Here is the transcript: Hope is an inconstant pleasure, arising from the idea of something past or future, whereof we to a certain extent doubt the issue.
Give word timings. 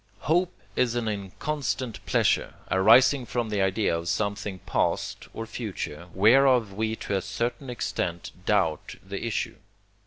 Hope 0.21 0.51
is 0.75 0.95
an 0.95 1.07
inconstant 1.07 2.03
pleasure, 2.07 2.55
arising 2.71 3.23
from 3.27 3.49
the 3.49 3.61
idea 3.61 3.95
of 3.95 4.09
something 4.09 4.57
past 4.65 5.27
or 5.31 5.45
future, 5.45 6.07
whereof 6.15 6.73
we 6.73 6.95
to 6.95 7.15
a 7.17 7.21
certain 7.21 7.69
extent 7.69 8.31
doubt 8.47 8.95
the 9.05 9.23
issue. 9.23 9.57